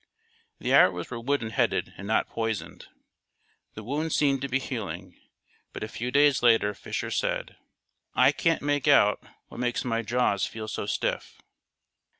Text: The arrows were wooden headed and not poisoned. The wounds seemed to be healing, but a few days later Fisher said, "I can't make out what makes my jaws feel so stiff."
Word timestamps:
The 0.57 0.73
arrows 0.73 1.11
were 1.11 1.19
wooden 1.19 1.51
headed 1.51 1.93
and 1.95 2.07
not 2.07 2.27
poisoned. 2.27 2.87
The 3.75 3.83
wounds 3.83 4.15
seemed 4.15 4.41
to 4.41 4.47
be 4.47 4.57
healing, 4.57 5.15
but 5.73 5.83
a 5.83 5.87
few 5.87 6.09
days 6.09 6.41
later 6.41 6.73
Fisher 6.73 7.11
said, 7.11 7.55
"I 8.15 8.31
can't 8.31 8.63
make 8.63 8.87
out 8.87 9.23
what 9.49 9.59
makes 9.59 9.85
my 9.85 10.01
jaws 10.01 10.47
feel 10.47 10.67
so 10.67 10.87
stiff." 10.87 11.39